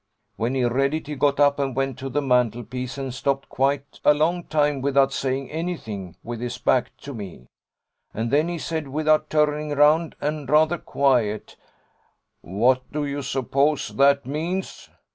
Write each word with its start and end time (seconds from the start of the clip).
When 0.35 0.55
he 0.55 0.65
read 0.65 0.95
it 0.95 1.05
he 1.05 1.13
got 1.15 1.39
up 1.39 1.59
and 1.59 1.75
went 1.75 1.99
to 1.99 2.09
the 2.09 2.23
mantelpiece 2.23 2.97
and 2.97 3.13
stopped 3.13 3.49
quite 3.49 3.99
a 4.03 4.15
long 4.15 4.43
time 4.45 4.81
without 4.81 5.13
saying 5.13 5.51
anything, 5.51 6.15
with 6.23 6.41
his 6.41 6.57
back 6.57 6.89
to 7.01 7.13
me. 7.13 7.45
And 8.11 8.31
then 8.31 8.47
he 8.47 8.57
said, 8.57 8.87
without 8.87 9.29
turning 9.29 9.69
round, 9.75 10.15
and 10.19 10.49
rather 10.49 10.79
quiet, 10.79 11.55
'What 12.41 12.91
do 12.91 13.05
you 13.05 13.21
suppose 13.21 13.89
that 13.89 14.25
means?' 14.25 14.89